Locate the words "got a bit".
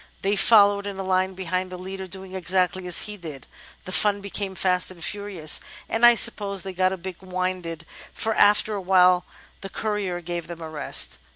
6.73-7.21